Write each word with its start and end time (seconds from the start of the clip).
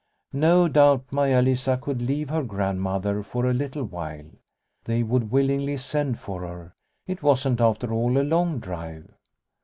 No 0.33 0.67
doubt 0.67 1.05
Maia 1.11 1.43
Lisa 1.43 1.77
could 1.77 2.01
leave 2.01 2.31
her 2.31 2.41
Grand 2.41 2.81
mother 2.81 3.21
for 3.21 3.45
a 3.45 3.53
little 3.53 3.83
while. 3.83 4.25
They 4.85 5.03
would 5.03 5.29
willingly 5.29 5.77
send 5.77 6.17
for 6.17 6.41
her. 6.41 6.73
It 7.05 7.21
wasn't 7.21 7.61
after 7.61 7.93
all 7.93 8.17
a 8.19 8.23
long 8.25 8.57
drive. 8.57 9.13